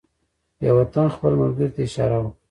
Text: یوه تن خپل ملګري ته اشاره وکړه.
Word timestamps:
یوه 0.67 0.83
تن 0.93 1.07
خپل 1.15 1.33
ملګري 1.41 1.69
ته 1.75 1.79
اشاره 1.87 2.17
وکړه. 2.19 2.39